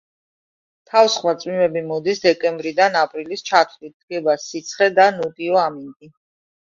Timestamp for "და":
5.01-5.07